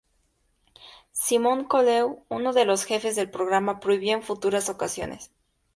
Simon 1.11 1.63
Cowell, 1.65 2.23
uno 2.29 2.53
de 2.53 2.65
los 2.65 2.85
jefes 2.85 3.15
del 3.15 3.29
programa, 3.29 3.79
prohibió 3.79 4.13
en 4.17 4.23
futuras 4.23 4.67
ocasiones. 4.67 5.29